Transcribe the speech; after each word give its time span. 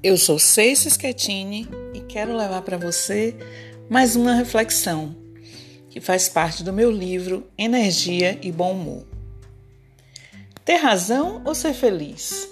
Eu 0.00 0.16
sou 0.16 0.38
Ceice 0.38 0.88
Schettini 0.88 1.68
e 1.92 1.98
quero 1.98 2.36
levar 2.36 2.62
para 2.62 2.78
você 2.78 3.36
mais 3.90 4.14
uma 4.14 4.32
reflexão 4.32 5.12
que 5.90 6.00
faz 6.00 6.28
parte 6.28 6.62
do 6.62 6.72
meu 6.72 6.88
livro 6.88 7.48
Energia 7.58 8.38
e 8.40 8.52
Bom 8.52 8.74
Humor. 8.74 9.04
Ter 10.64 10.76
razão 10.76 11.42
ou 11.44 11.52
ser 11.52 11.74
feliz? 11.74 12.48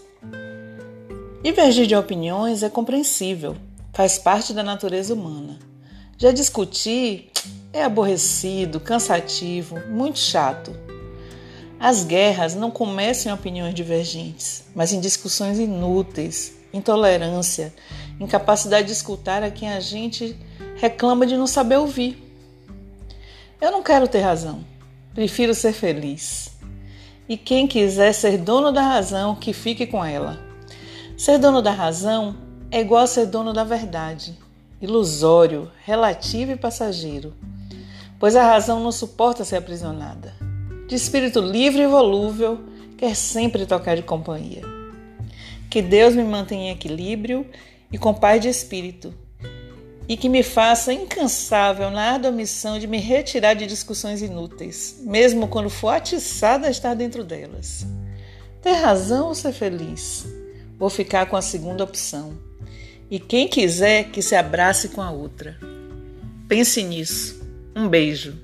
Divergir 1.40 1.86
de 1.86 1.94
opiniões 1.94 2.64
é 2.64 2.68
compreensível, 2.68 3.56
faz 3.92 4.18
parte 4.18 4.52
da 4.52 4.64
natureza 4.64 5.14
humana. 5.14 5.56
Já 6.18 6.32
discutir 6.32 7.30
é 7.72 7.84
aborrecido, 7.84 8.80
cansativo, 8.80 9.78
muito 9.88 10.18
chato. 10.18 10.76
As 11.78 12.02
guerras 12.02 12.56
não 12.56 12.72
começam 12.72 13.30
em 13.30 13.34
opiniões 13.34 13.72
divergentes, 13.72 14.64
mas 14.74 14.92
em 14.92 14.98
discussões 14.98 15.60
inúteis, 15.60 16.55
intolerância, 16.72 17.72
incapacidade 18.20 18.86
de 18.86 18.92
escutar 18.92 19.42
a 19.42 19.50
quem 19.50 19.70
a 19.70 19.80
gente 19.80 20.36
reclama 20.76 21.26
de 21.26 21.36
não 21.36 21.46
saber 21.46 21.76
ouvir. 21.76 22.22
Eu 23.60 23.70
não 23.70 23.82
quero 23.82 24.06
ter 24.06 24.20
razão, 24.20 24.64
prefiro 25.14 25.54
ser 25.54 25.72
feliz. 25.72 26.54
E 27.28 27.36
quem 27.36 27.66
quiser 27.66 28.12
ser 28.12 28.38
dono 28.38 28.70
da 28.70 28.82
razão, 28.82 29.34
que 29.34 29.52
fique 29.52 29.86
com 29.86 30.04
ela. 30.04 30.38
Ser 31.16 31.38
dono 31.38 31.60
da 31.60 31.72
razão 31.72 32.36
é 32.70 32.80
igual 32.80 33.02
a 33.02 33.06
ser 33.06 33.26
dono 33.26 33.52
da 33.52 33.64
verdade, 33.64 34.38
ilusório, 34.80 35.70
relativo 35.84 36.52
e 36.52 36.56
passageiro, 36.56 37.34
pois 38.20 38.36
a 38.36 38.44
razão 38.44 38.80
não 38.80 38.92
suporta 38.92 39.44
ser 39.44 39.56
aprisionada. 39.56 40.34
De 40.86 40.94
espírito 40.94 41.40
livre 41.40 41.82
e 41.82 41.86
volúvel, 41.86 42.60
quer 42.96 43.16
sempre 43.16 43.66
tocar 43.66 43.96
de 43.96 44.02
companhia. 44.02 44.75
Que 45.70 45.82
Deus 45.82 46.14
me 46.14 46.22
mantenha 46.22 46.70
em 46.70 46.74
equilíbrio 46.74 47.46
e 47.92 47.98
com 47.98 48.14
paz 48.14 48.40
de 48.40 48.48
espírito, 48.48 49.14
e 50.08 50.16
que 50.16 50.28
me 50.28 50.42
faça 50.42 50.92
incansável 50.92 51.90
na 51.90 52.12
árdua 52.12 52.30
missão 52.30 52.78
de 52.78 52.86
me 52.86 52.98
retirar 52.98 53.54
de 53.54 53.66
discussões 53.66 54.22
inúteis, 54.22 54.98
mesmo 55.00 55.48
quando 55.48 55.68
for 55.68 55.88
atiçada 55.88 56.68
a 56.68 56.70
estar 56.70 56.94
dentro 56.94 57.24
delas. 57.24 57.86
Ter 58.62 58.72
razão 58.72 59.28
ou 59.28 59.34
ser 59.34 59.52
feliz? 59.52 60.26
Vou 60.78 60.90
ficar 60.90 61.26
com 61.26 61.36
a 61.36 61.42
segunda 61.42 61.84
opção. 61.84 62.38
E 63.10 63.18
quem 63.18 63.46
quiser 63.48 64.10
que 64.10 64.20
se 64.20 64.34
abrace 64.34 64.88
com 64.88 65.00
a 65.00 65.10
outra. 65.10 65.56
Pense 66.48 66.82
nisso. 66.82 67.40
Um 67.74 67.88
beijo. 67.88 68.36